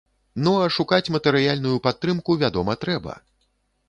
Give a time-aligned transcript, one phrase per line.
[0.45, 3.13] Ну, а шукаць матэрыяльную падтрымку, вядома, трэба.